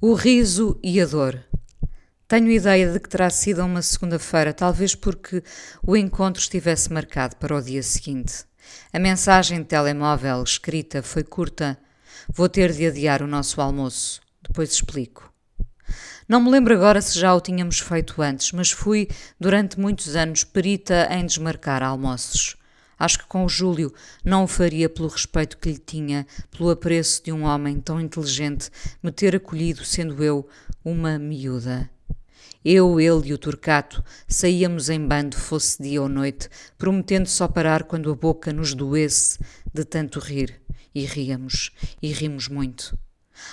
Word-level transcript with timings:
O 0.00 0.12
riso 0.12 0.78
e 0.82 1.00
a 1.00 1.06
dor. 1.06 1.42
Tenho 2.28 2.50
ideia 2.50 2.92
de 2.92 2.98
que 2.98 3.08
terá 3.08 3.30
sido 3.30 3.64
uma 3.64 3.80
segunda-feira, 3.80 4.52
talvez 4.52 4.94
porque 4.94 5.42
o 5.86 5.96
encontro 5.96 6.42
estivesse 6.42 6.92
marcado 6.92 7.36
para 7.36 7.56
o 7.56 7.62
dia 7.62 7.82
seguinte. 7.82 8.44
A 8.92 8.98
mensagem 8.98 9.58
de 9.60 9.64
telemóvel 9.64 10.42
escrita 10.42 11.02
foi 11.02 11.22
curta. 11.22 11.78
Vou 12.28 12.48
ter 12.48 12.72
de 12.72 12.86
adiar 12.86 13.22
o 13.22 13.26
nosso 13.26 13.60
almoço. 13.60 14.20
Depois 14.42 14.72
explico. 14.72 15.32
Não 16.28 16.40
me 16.40 16.50
lembro 16.50 16.74
agora 16.74 17.00
se 17.00 17.18
já 17.18 17.32
o 17.32 17.40
tínhamos 17.40 17.78
feito 17.78 18.20
antes, 18.20 18.52
mas 18.52 18.70
fui, 18.70 19.08
durante 19.38 19.78
muitos 19.78 20.16
anos, 20.16 20.42
perita 20.42 21.08
em 21.10 21.24
desmarcar 21.24 21.82
almoços. 21.82 22.56
Acho 23.04 23.18
que 23.18 23.26
com 23.26 23.44
o 23.44 23.48
Júlio 23.50 23.92
não 24.24 24.44
o 24.44 24.46
faria 24.46 24.88
pelo 24.88 25.08
respeito 25.08 25.58
que 25.58 25.68
lhe 25.68 25.76
tinha, 25.76 26.26
pelo 26.50 26.70
apreço 26.70 27.22
de 27.22 27.30
um 27.30 27.42
homem 27.42 27.78
tão 27.78 28.00
inteligente 28.00 28.70
me 29.02 29.12
ter 29.12 29.36
acolhido, 29.36 29.84
sendo 29.84 30.24
eu 30.24 30.48
uma 30.82 31.18
miúda. 31.18 31.90
Eu, 32.64 32.98
ele 32.98 33.28
e 33.28 33.34
o 33.34 33.36
Turcato 33.36 34.02
saíamos 34.26 34.88
em 34.88 35.06
bando, 35.06 35.36
fosse 35.36 35.82
dia 35.82 36.00
ou 36.00 36.08
noite, 36.08 36.48
prometendo 36.78 37.26
só 37.26 37.46
parar 37.46 37.82
quando 37.82 38.10
a 38.10 38.14
boca 38.14 38.54
nos 38.54 38.72
doesse 38.72 39.38
de 39.70 39.84
tanto 39.84 40.18
rir. 40.18 40.62
E 40.94 41.04
ríamos, 41.04 41.72
e 42.00 42.10
rimos 42.10 42.48
muito. 42.48 42.96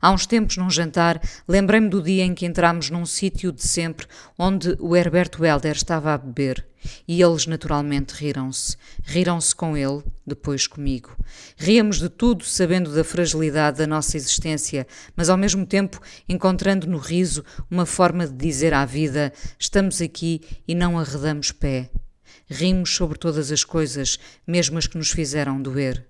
Há 0.00 0.10
uns 0.10 0.26
tempos, 0.26 0.56
num 0.56 0.70
jantar, 0.70 1.20
lembrei-me 1.48 1.88
do 1.88 2.02
dia 2.02 2.24
em 2.24 2.34
que 2.34 2.46
entramos 2.46 2.90
num 2.90 3.06
sítio 3.06 3.52
de 3.52 3.66
sempre 3.66 4.06
onde 4.38 4.76
o 4.78 4.94
Herberto 4.96 5.44
Helder 5.44 5.76
estava 5.76 6.12
a 6.12 6.18
beber. 6.18 6.66
E 7.08 7.22
eles 7.22 7.46
naturalmente 7.46 8.12
riram-se. 8.12 8.76
Riram-se 9.02 9.54
com 9.54 9.76
ele, 9.76 10.02
depois 10.26 10.66
comigo. 10.66 11.16
Ríamos 11.56 11.98
de 11.98 12.08
tudo, 12.08 12.44
sabendo 12.44 12.94
da 12.94 13.02
fragilidade 13.02 13.78
da 13.78 13.86
nossa 13.86 14.16
existência, 14.16 14.86
mas 15.16 15.30
ao 15.30 15.36
mesmo 15.36 15.64
tempo 15.64 16.00
encontrando 16.28 16.86
no 16.86 16.98
riso 16.98 17.44
uma 17.70 17.86
forma 17.86 18.26
de 18.26 18.34
dizer 18.34 18.74
à 18.74 18.84
vida: 18.84 19.32
estamos 19.58 20.00
aqui 20.02 20.42
e 20.68 20.74
não 20.74 20.98
arredamos 20.98 21.52
pé. 21.52 21.90
Rimos 22.46 22.94
sobre 22.94 23.18
todas 23.18 23.50
as 23.50 23.64
coisas, 23.64 24.18
mesmo 24.46 24.76
as 24.76 24.86
que 24.86 24.98
nos 24.98 25.10
fizeram 25.10 25.60
doer. 25.60 26.06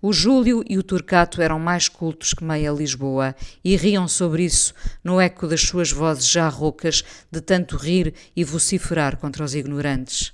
O 0.00 0.12
Júlio 0.12 0.62
e 0.68 0.78
o 0.78 0.82
Turcato 0.82 1.42
eram 1.42 1.58
mais 1.58 1.88
cultos 1.88 2.32
que 2.32 2.44
meia 2.44 2.70
Lisboa 2.70 3.34
e 3.64 3.76
riam 3.76 4.08
sobre 4.08 4.44
isso 4.44 4.74
no 5.02 5.20
eco 5.20 5.46
das 5.46 5.62
suas 5.62 5.90
vozes 5.90 6.28
já 6.28 6.48
roucas 6.48 7.04
de 7.30 7.40
tanto 7.40 7.76
rir 7.76 8.14
e 8.34 8.44
vociferar 8.44 9.16
contra 9.16 9.44
os 9.44 9.54
ignorantes. 9.54 10.32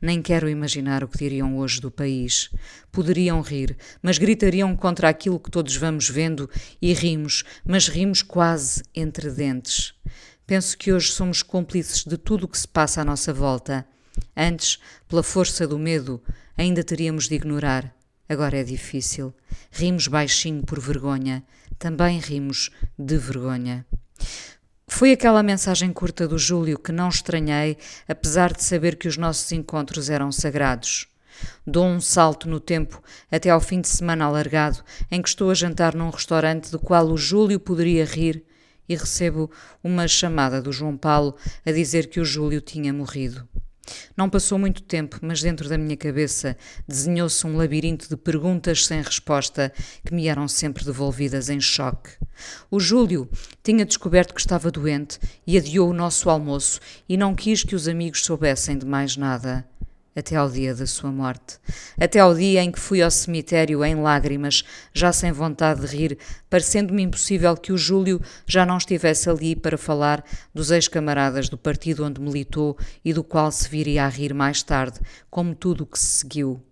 Nem 0.00 0.22
quero 0.22 0.48
imaginar 0.48 1.02
o 1.02 1.08
que 1.08 1.18
diriam 1.18 1.58
hoje 1.58 1.80
do 1.80 1.90
país. 1.90 2.50
Poderiam 2.92 3.40
rir, 3.40 3.76
mas 4.02 4.18
gritariam 4.18 4.76
contra 4.76 5.08
aquilo 5.08 5.40
que 5.40 5.50
todos 5.50 5.76
vamos 5.76 6.08
vendo 6.08 6.48
e 6.80 6.92
rimos, 6.92 7.44
mas 7.64 7.88
rimos 7.88 8.22
quase 8.22 8.82
entre 8.94 9.30
dentes. 9.30 9.94
Penso 10.46 10.76
que 10.76 10.92
hoje 10.92 11.10
somos 11.10 11.42
cúmplices 11.42 12.04
de 12.04 12.18
tudo 12.18 12.44
o 12.44 12.48
que 12.48 12.58
se 12.58 12.68
passa 12.68 13.00
à 13.00 13.04
nossa 13.04 13.32
volta. 13.32 13.86
Antes, 14.36 14.78
pela 15.08 15.22
força 15.22 15.66
do 15.66 15.78
medo, 15.78 16.22
ainda 16.56 16.84
teríamos 16.84 17.28
de 17.28 17.34
ignorar. 17.34 17.94
Agora 18.28 18.58
é 18.58 18.64
difícil. 18.64 19.34
Rimos 19.70 20.08
baixinho 20.08 20.62
por 20.62 20.80
vergonha. 20.80 21.44
Também 21.78 22.18
rimos 22.18 22.70
de 22.98 23.18
vergonha. 23.18 23.84
Foi 24.86 25.12
aquela 25.12 25.42
mensagem 25.42 25.92
curta 25.92 26.28
do 26.28 26.38
Júlio 26.38 26.78
que 26.78 26.92
não 26.92 27.08
estranhei, 27.08 27.76
apesar 28.06 28.52
de 28.52 28.62
saber 28.62 28.96
que 28.96 29.08
os 29.08 29.16
nossos 29.16 29.50
encontros 29.52 30.08
eram 30.08 30.30
sagrados. 30.30 31.08
Dou 31.66 31.84
um 31.84 32.00
salto 32.00 32.48
no 32.48 32.60
tempo 32.60 33.02
até 33.30 33.50
ao 33.50 33.60
fim 33.60 33.80
de 33.80 33.88
semana 33.88 34.24
alargado, 34.24 34.82
em 35.10 35.20
que 35.20 35.28
estou 35.28 35.50
a 35.50 35.54
jantar 35.54 35.94
num 35.94 36.10
restaurante 36.10 36.70
do 36.70 36.78
qual 36.78 37.06
o 37.08 37.16
Júlio 37.16 37.58
poderia 37.58 38.04
rir, 38.04 38.44
e 38.88 38.94
recebo 38.94 39.50
uma 39.82 40.06
chamada 40.06 40.60
do 40.60 40.70
João 40.70 40.96
Paulo 40.96 41.34
a 41.64 41.72
dizer 41.72 42.08
que 42.08 42.20
o 42.20 42.24
Júlio 42.24 42.60
tinha 42.60 42.92
morrido. 42.92 43.48
Não 44.16 44.30
passou 44.30 44.58
muito 44.58 44.82
tempo, 44.82 45.18
mas 45.22 45.42
dentro 45.42 45.68
da 45.68 45.78
minha 45.78 45.96
cabeça 45.96 46.56
desenhou-se 46.86 47.46
um 47.46 47.56
labirinto 47.56 48.08
de 48.08 48.16
perguntas 48.16 48.86
sem 48.86 49.00
resposta 49.00 49.72
que 50.04 50.14
me 50.14 50.26
eram 50.28 50.48
sempre 50.48 50.84
devolvidas 50.84 51.48
em 51.48 51.60
choque. 51.60 52.10
O 52.70 52.80
Júlio 52.80 53.28
tinha 53.62 53.84
descoberto 53.84 54.34
que 54.34 54.40
estava 54.40 54.70
doente 54.70 55.18
e 55.46 55.56
adiou 55.56 55.90
o 55.90 55.94
nosso 55.94 56.28
almoço 56.28 56.80
e 57.08 57.16
não 57.16 57.34
quis 57.34 57.62
que 57.62 57.74
os 57.74 57.86
amigos 57.86 58.24
soubessem 58.24 58.76
de 58.76 58.86
mais 58.86 59.16
nada 59.16 59.66
até 60.14 60.36
ao 60.36 60.48
dia 60.48 60.74
da 60.74 60.86
sua 60.86 61.10
morte, 61.10 61.58
até 61.98 62.20
ao 62.20 62.34
dia 62.34 62.62
em 62.62 62.70
que 62.70 62.78
fui 62.78 63.02
ao 63.02 63.10
cemitério 63.10 63.84
em 63.84 63.94
lágrimas, 63.96 64.64
já 64.92 65.12
sem 65.12 65.32
vontade 65.32 65.80
de 65.80 65.96
rir, 65.96 66.18
parecendo-me 66.48 67.02
impossível 67.02 67.56
que 67.56 67.72
o 67.72 67.78
Júlio 67.78 68.20
já 68.46 68.64
não 68.64 68.78
estivesse 68.78 69.28
ali 69.28 69.56
para 69.56 69.78
falar 69.78 70.24
dos 70.54 70.70
ex-camaradas 70.70 71.48
do 71.48 71.58
partido 71.58 72.04
onde 72.04 72.20
militou 72.20 72.76
e 73.04 73.12
do 73.12 73.24
qual 73.24 73.50
se 73.50 73.68
viria 73.68 74.04
a 74.04 74.08
rir 74.08 74.32
mais 74.34 74.62
tarde, 74.62 75.00
como 75.30 75.54
tudo 75.54 75.82
o 75.82 75.86
que 75.86 75.98
se 75.98 76.06
seguiu. 76.06 76.62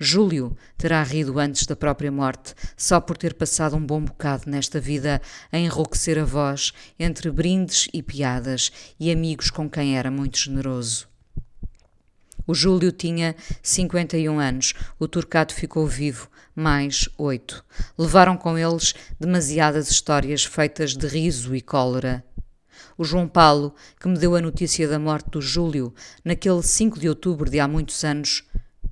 Júlio 0.00 0.56
terá 0.76 1.02
rido 1.02 1.38
antes 1.38 1.66
da 1.66 1.76
própria 1.76 2.10
morte, 2.10 2.54
só 2.76 3.00
por 3.00 3.16
ter 3.16 3.34
passado 3.34 3.76
um 3.76 3.84
bom 3.84 4.02
bocado 4.02 4.50
nesta 4.50 4.80
vida 4.80 5.20
a 5.50 5.58
enrouquecer 5.58 6.18
a 6.18 6.24
voz 6.24 6.72
entre 6.98 7.30
brindes 7.30 7.88
e 7.92 8.02
piadas 8.02 8.70
e 8.98 9.10
amigos 9.10 9.50
com 9.50 9.70
quem 9.70 9.96
era 9.96 10.10
muito 10.10 10.38
generoso. 10.38 11.11
O 12.46 12.54
Júlio 12.54 12.90
tinha 12.90 13.36
51 13.62 14.40
anos, 14.40 14.74
o 14.98 15.06
Turcato 15.06 15.54
ficou 15.54 15.86
vivo, 15.86 16.28
mais 16.54 17.08
oito. 17.16 17.64
Levaram 17.96 18.36
com 18.36 18.58
eles 18.58 18.94
demasiadas 19.18 19.90
histórias 19.90 20.44
feitas 20.44 20.96
de 20.96 21.06
riso 21.06 21.54
e 21.54 21.60
cólera. 21.60 22.24
O 22.98 23.04
João 23.04 23.28
Paulo, 23.28 23.74
que 24.00 24.08
me 24.08 24.18
deu 24.18 24.34
a 24.34 24.40
notícia 24.40 24.88
da 24.88 24.98
morte 24.98 25.30
do 25.30 25.40
Júlio, 25.40 25.94
naquele 26.24 26.62
5 26.62 26.98
de 26.98 27.08
outubro 27.08 27.48
de 27.48 27.60
há 27.60 27.68
muitos 27.68 28.02
anos, 28.02 28.42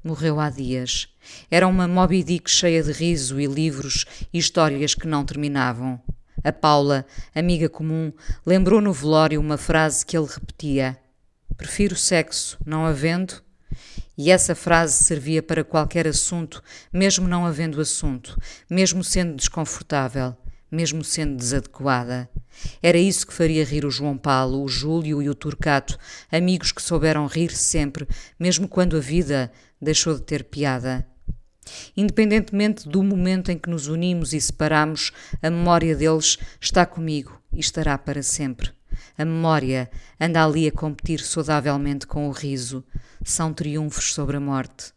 morreu 0.03 0.39
há 0.39 0.49
dias. 0.49 1.09
Era 1.50 1.66
uma 1.66 1.89
Moby 1.89 2.22
Dick 2.22 2.49
cheia 2.49 2.83
de 2.83 2.93
riso 2.93 3.41
e 3.41 3.47
livros 3.47 4.06
e 4.33 4.39
histórias 4.39 4.94
que 4.94 5.09
não 5.09 5.25
terminavam. 5.25 6.00
A 6.43 6.53
Paula, 6.53 7.05
amiga 7.34 7.69
comum, 7.69 8.12
lembrou 8.47 8.81
no 8.81 8.93
velório 8.93 9.41
uma 9.41 9.59
frase 9.59 10.06
que 10.06 10.16
ele 10.16 10.28
repetia– 10.28 10.97
Prefiro 11.56 11.97
sexo, 11.97 12.59
não 12.65 12.87
havendo. 12.87 13.43
E 14.16 14.31
essa 14.31 14.55
frase 14.55 15.05
servia 15.05 15.43
para 15.43 15.65
qualquer 15.65 16.06
assunto, 16.06 16.62
mesmo 16.93 17.27
não 17.27 17.47
havendo 17.47 17.81
assunto, 17.81 18.37
mesmo 18.69 19.03
sendo 19.03 19.34
desconfortável, 19.34 20.37
mesmo 20.71 21.03
sendo 21.03 21.37
desadequada. 21.37 22.28
Era 22.83 22.99
isso 22.99 23.27
que 23.27 23.33
faria 23.33 23.65
rir 23.65 23.84
o 23.84 23.91
João 23.91 24.19
Paulo, 24.19 24.62
o 24.62 24.69
Júlio 24.69 25.22
e 25.22 25.28
o 25.28 25.34
Turcato, 25.34 25.99
amigos 26.31 26.72
que 26.72 26.83
souberam 26.83 27.27
rir 27.27 27.50
sempre, 27.50 28.06
mesmo 28.39 28.69
quando 28.69 28.97
a 28.97 29.00
vida 29.00 29.50
deixou 29.81 30.15
de 30.15 30.22
ter 30.22 30.44
piada. 30.44 31.06
Independentemente 31.97 32.89
do 32.89 33.03
momento 33.03 33.50
em 33.50 33.59
que 33.59 33.71
nos 33.71 33.87
unimos 33.87 34.33
e 34.33 34.41
separamos, 34.41 35.12
a 35.43 35.50
memória 35.50 35.94
deles 35.94 36.39
está 36.60 36.84
comigo 36.84 37.41
e 37.53 37.60
estará 37.60 37.97
para 37.97 38.22
sempre. 38.22 38.71
A 39.16 39.25
memória 39.25 39.91
anda 40.21 40.44
ali 40.44 40.69
a 40.69 40.72
competir 40.72 41.21
saudavelmente 41.21 42.06
com 42.06 42.28
o 42.28 42.33
riso. 42.33 42.84
São 43.25 43.53
triunfos 43.53 44.12
sobre 44.12 44.37
a 44.37 44.41
morte. 44.41 44.93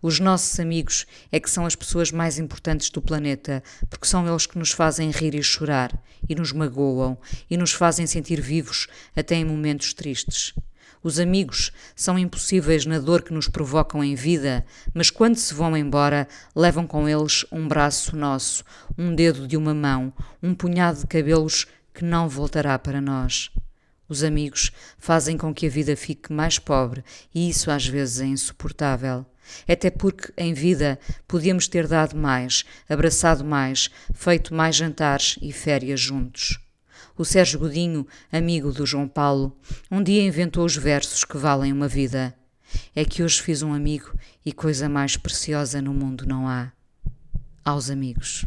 Os 0.00 0.20
nossos 0.20 0.58
amigos 0.60 1.06
é 1.32 1.40
que 1.40 1.50
são 1.50 1.66
as 1.66 1.74
pessoas 1.74 2.12
mais 2.12 2.38
importantes 2.38 2.90
do 2.90 3.02
planeta, 3.02 3.62
porque 3.90 4.06
são 4.06 4.26
eles 4.26 4.46
que 4.46 4.58
nos 4.58 4.70
fazem 4.70 5.10
rir 5.10 5.34
e 5.34 5.42
chorar, 5.42 5.92
e 6.28 6.34
nos 6.34 6.52
magoam, 6.52 7.18
e 7.50 7.56
nos 7.56 7.72
fazem 7.72 8.06
sentir 8.06 8.40
vivos 8.40 8.86
até 9.16 9.34
em 9.34 9.44
momentos 9.44 9.92
tristes. 9.92 10.54
Os 11.02 11.18
amigos 11.18 11.70
são 11.94 12.18
impossíveis 12.18 12.86
na 12.86 12.98
dor 12.98 13.22
que 13.22 13.34
nos 13.34 13.46
provocam 13.46 14.02
em 14.02 14.14
vida, 14.14 14.64
mas 14.94 15.10
quando 15.10 15.36
se 15.36 15.52
vão 15.52 15.76
embora, 15.76 16.26
levam 16.56 16.86
com 16.86 17.06
eles 17.06 17.44
um 17.52 17.68
braço 17.68 18.16
nosso, 18.16 18.64
um 18.96 19.14
dedo 19.14 19.46
de 19.46 19.54
uma 19.54 19.74
mão, 19.74 20.12
um 20.42 20.54
punhado 20.54 21.00
de 21.00 21.06
cabelos 21.06 21.66
que 21.94 22.04
não 22.04 22.28
voltará 22.28 22.78
para 22.78 23.00
nós. 23.00 23.50
Os 24.08 24.22
amigos 24.22 24.70
fazem 24.98 25.38
com 25.38 25.54
que 25.54 25.66
a 25.66 25.70
vida 25.70 25.96
fique 25.96 26.32
mais 26.32 26.58
pobre 26.58 27.02
e 27.34 27.48
isso 27.48 27.70
às 27.70 27.86
vezes 27.86 28.20
é 28.20 28.26
insuportável. 28.26 29.24
Até 29.68 29.90
porque 29.90 30.32
em 30.36 30.52
vida 30.52 30.98
podíamos 31.28 31.68
ter 31.68 31.86
dado 31.86 32.16
mais, 32.16 32.64
abraçado 32.88 33.44
mais, 33.44 33.90
feito 34.12 34.54
mais 34.54 34.76
jantares 34.76 35.38
e 35.40 35.52
férias 35.52 36.00
juntos. 36.00 36.58
O 37.16 37.24
Sérgio 37.24 37.60
Godinho, 37.60 38.06
amigo 38.32 38.72
do 38.72 38.84
João 38.84 39.06
Paulo, 39.06 39.56
um 39.90 40.02
dia 40.02 40.22
inventou 40.22 40.64
os 40.64 40.76
versos 40.76 41.24
que 41.24 41.36
valem 41.36 41.72
uma 41.72 41.86
vida. 41.86 42.34
É 42.94 43.04
que 43.04 43.22
hoje 43.22 43.40
fiz 43.40 43.62
um 43.62 43.72
amigo 43.72 44.12
e 44.44 44.52
coisa 44.52 44.88
mais 44.88 45.16
preciosa 45.16 45.80
no 45.80 45.94
mundo 45.94 46.26
não 46.26 46.48
há. 46.48 46.72
Aos 47.64 47.88
amigos. 47.88 48.44